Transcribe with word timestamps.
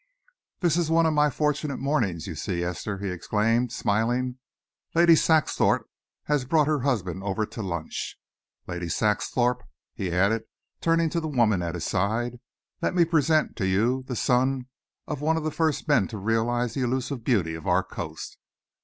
"This 0.61 0.77
is 0.77 0.89
one 0.89 1.05
of 1.05 1.13
my 1.13 1.29
fortunate 1.29 1.77
mornings, 1.77 2.25
you 2.25 2.33
see, 2.33 2.63
Esther!" 2.63 2.97
he 2.97 3.09
exclaimed, 3.11 3.71
smiling. 3.71 4.39
"Lady 4.95 5.15
Saxthorpe 5.15 5.87
has 6.23 6.43
brought 6.43 6.65
her 6.65 6.79
husband 6.79 7.21
over 7.21 7.45
to 7.45 7.61
lunch. 7.61 8.17
Lady 8.65 8.87
Saxthorpe," 8.89 9.61
he 9.93 10.11
added, 10.11 10.45
turning 10.79 11.11
to 11.11 11.19
the 11.19 11.27
woman 11.27 11.61
at 11.61 11.75
his 11.75 11.85
side, 11.85 12.39
"let 12.81 12.95
me 12.95 13.05
present 13.05 13.55
to 13.57 13.67
you 13.67 14.03
the 14.07 14.15
son 14.15 14.65
of 15.05 15.21
one 15.21 15.37
of 15.37 15.43
the 15.43 15.51
first 15.51 15.87
men 15.87 16.07
to 16.07 16.17
realise 16.17 16.73
the 16.73 16.81
elusive 16.81 17.23
beauty 17.23 17.53
of 17.53 17.67
our 17.67 17.83
coast. 17.83 18.39